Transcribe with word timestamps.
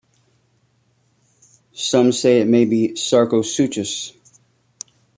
Some 1.75 2.11
say 2.11 2.41
it 2.41 2.47
may 2.47 2.65
be 2.65 2.93
Sarcosuchus. 2.93 4.13